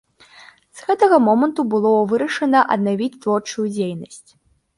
З 0.77 0.87
гэтага 0.87 1.19
моманту 1.27 1.65
было 1.73 1.91
вырашана 2.15 2.65
аднавіць 2.77 3.11
творчую 3.27 3.67
дзейнасць. 3.79 4.25